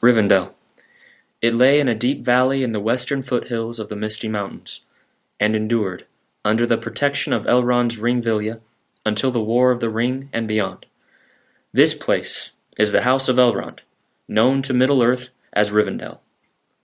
Rivendell. 0.00 0.52
It 1.42 1.54
lay 1.54 1.80
in 1.80 1.88
a 1.88 1.94
deep 1.94 2.24
valley 2.24 2.62
in 2.62 2.70
the 2.70 2.80
western 2.80 3.22
foothills 3.22 3.80
of 3.80 3.88
the 3.88 3.96
Misty 3.96 4.28
Mountains, 4.28 4.80
and 5.40 5.56
endured, 5.56 6.06
under 6.44 6.66
the 6.66 6.78
protection 6.78 7.32
of 7.32 7.46
Elrond's 7.46 7.98
ring 7.98 8.22
Vilya, 8.22 8.60
until 9.04 9.32
the 9.32 9.42
War 9.42 9.72
of 9.72 9.80
the 9.80 9.90
Ring 9.90 10.28
and 10.32 10.46
beyond. 10.46 10.86
This 11.72 11.94
place 11.94 12.50
is 12.78 12.92
the 12.92 13.02
House 13.02 13.28
of 13.28 13.36
Elrond, 13.36 13.80
known 14.28 14.62
to 14.62 14.72
Middle-earth 14.72 15.30
as 15.52 15.72
Rivendell, 15.72 16.18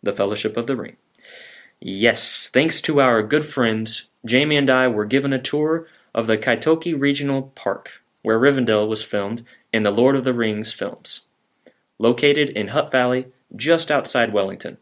the 0.02 0.12
Fellowship 0.12 0.56
of 0.56 0.66
the 0.66 0.76
Ring. 0.76 0.96
Yes, 1.80 2.48
thanks 2.52 2.80
to 2.80 3.00
our 3.00 3.22
good 3.22 3.44
friends, 3.44 4.08
Jamie 4.26 4.56
and 4.56 4.70
I 4.70 4.88
were 4.88 5.04
given 5.04 5.32
a 5.32 5.38
tour 5.38 5.86
of 6.12 6.26
the 6.26 6.38
Kaitoke 6.38 7.00
Regional 7.00 7.52
Park, 7.54 8.02
where 8.22 8.40
Rivendell 8.40 8.88
was 8.88 9.04
filmed 9.04 9.44
in 9.72 9.84
the 9.84 9.92
Lord 9.92 10.16
of 10.16 10.24
the 10.24 10.34
Rings 10.34 10.72
films. 10.72 11.22
Located 11.98 12.50
in 12.50 12.68
Hutt 12.68 12.90
Valley, 12.90 13.26
just 13.54 13.90
outside 13.90 14.32
Wellington. 14.32 14.78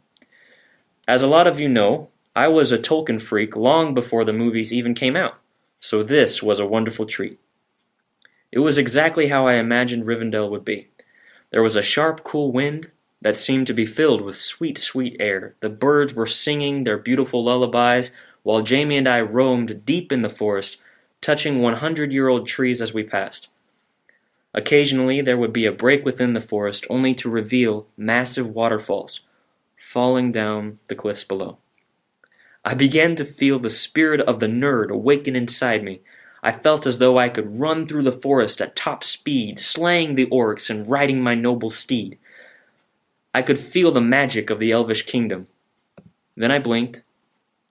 As 1.07 1.23
a 1.23 1.27
lot 1.27 1.47
of 1.47 1.61
you 1.61 1.69
know, 1.69 2.09
I 2.35 2.49
was 2.49 2.73
a 2.73 2.79
Tolkien 2.79 3.21
freak 3.21 3.55
long 3.57 3.93
before 3.93 4.25
the 4.25 4.33
movies 4.33 4.73
even 4.73 4.95
came 4.95 5.17
out, 5.17 5.39
so 5.81 6.03
this 6.03 6.43
was 6.43 6.59
a 6.59 6.67
wonderful 6.67 7.05
treat. 7.05 7.39
It 8.51 8.61
was 8.61 8.79
exactly 8.79 9.29
how 9.29 9.47
I 9.47 9.55
imagined 9.55 10.05
Rivendell 10.05 10.51
would 10.51 10.65
be. 10.65 10.89
There 11.51 11.63
was 11.63 11.77
a 11.77 11.83
sharp, 11.83 12.25
cool 12.25 12.53
wind 12.53 12.91
that 13.21 13.37
seemed 13.37 13.67
to 13.69 13.75
be 13.75 13.87
filled 13.87 14.21
with 14.21 14.37
sweet, 14.37 14.79
sweet 14.79 15.17
air. 15.21 15.55
The 15.61 15.69
birds 15.69 16.15
were 16.15 16.27
singing 16.27 16.85
their 16.85 16.99
beautiful 16.99 17.45
lullabies, 17.45 18.11
while 18.43 18.63
Jamie 18.63 18.97
and 18.97 19.09
I 19.09 19.21
roamed 19.21 19.85
deep 19.85 20.11
in 20.11 20.23
the 20.23 20.29
forest, 20.29 20.77
touching 21.21 21.63
100 21.63 22.13
year 22.13 22.29
old 22.29 22.47
trees 22.47 22.81
as 22.81 22.93
we 22.93 23.05
passed. 23.05 23.49
Occasionally 24.55 25.21
there 25.21 25.37
would 25.37 25.53
be 25.53 25.67
a 25.67 25.73
break 25.73 26.05
within 26.05 26.35
the 26.35 26.41
forest 26.41 26.87
only 26.91 27.15
to 27.15 27.31
reveal 27.31 27.87
massive 27.97 28.49
waterfalls 28.49 29.21
falling 29.79 30.31
down 30.31 30.79
the 30.89 30.95
cliffs 30.95 31.25
below. 31.25 31.59
I 32.65 32.75
began 32.75 33.17
to 33.17 33.25
feel 33.25 33.59
the 33.59 33.71
spirit 33.71 34.21
of 34.21 34.39
the 34.39 34.47
nerd 34.47 34.91
awaken 34.91 35.35
inside 35.35 35.83
me. 35.83 36.01
I 36.43 36.53
felt 36.53 36.87
as 36.87 36.99
though 36.99 37.19
I 37.19 37.29
could 37.29 37.59
run 37.59 37.87
through 37.87 38.05
the 38.05 38.13
forest 38.13 38.61
at 38.61 38.77
top 38.77 39.03
speed, 39.03 39.59
slaying 39.59 40.15
the 40.15 40.27
orcs 40.27 40.71
and 40.71 40.89
riding 40.89 41.21
my 41.21 41.35
noble 41.35 41.71
steed. 41.71 42.19
I 43.35 43.43
could 43.43 43.59
feel 43.59 43.91
the 43.91 44.01
magic 44.01 44.51
of 44.51 44.59
the 44.59 44.71
elvish 44.71 45.05
kingdom. 45.07 45.47
Then 46.37 46.51
I 46.51 46.59
blinked 46.59 47.03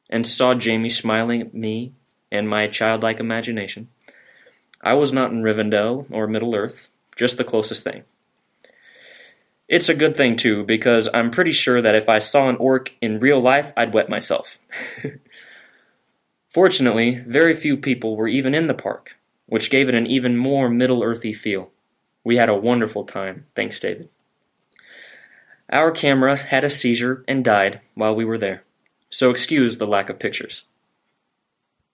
and 0.10 0.28
saw 0.28 0.54
Jamie 0.54 0.90
smiling 0.90 1.42
at 1.42 1.54
me 1.54 1.94
and 2.32 2.50
my 2.50 2.68
childlike 2.68 3.20
imagination. 3.20 3.90
I 4.84 4.94
was 4.94 5.14
not 5.14 5.32
in 5.32 5.44
Rivendell 5.44 6.06
or 6.12 6.28
Middle 6.28 6.56
Earth, 6.56 6.90
just 7.16 7.38
the 7.38 7.44
closest 7.44 7.84
thing. 7.84 8.04
It's 9.68 9.90
a 9.90 9.96
good 9.96 10.18
thing, 10.18 10.36
too, 10.36 10.64
because 10.64 11.08
I'm 11.14 11.32
pretty 11.32 11.54
sure 11.54 11.82
that 11.82 11.96
if 11.96 12.10
I 12.10 12.20
saw 12.20 12.50
an 12.50 12.58
orc 12.58 12.94
in 13.00 13.20
real 13.20 13.40
life, 13.40 13.72
I'd 13.78 13.94
wet 13.94 14.10
myself. 14.10 14.60
Fortunately, 16.50 17.24
very 17.26 17.54
few 17.54 17.78
people 17.78 18.18
were 18.18 18.28
even 18.28 18.54
in 18.54 18.66
the 18.66 18.74
park, 18.74 19.18
which 19.46 19.70
gave 19.70 19.88
it 19.88 19.96
an 19.96 20.08
even 20.08 20.36
more 20.36 20.70
Middle 20.70 21.04
Earthy 21.04 21.32
feel. 21.32 21.72
We 22.26 22.36
had 22.36 22.50
a 22.50 22.56
wonderful 22.56 23.06
time, 23.06 23.46
thanks, 23.56 23.80
David. 23.80 24.10
Our 25.72 25.92
camera 25.92 26.36
had 26.36 26.66
a 26.66 26.70
seizure 26.70 27.24
and 27.28 27.46
died 27.46 27.80
while 27.96 28.14
we 28.14 28.26
were 28.26 28.38
there, 28.38 28.64
so 29.10 29.30
excuse 29.30 29.78
the 29.78 29.88
lack 29.88 30.10
of 30.10 30.20
pictures. 30.20 30.66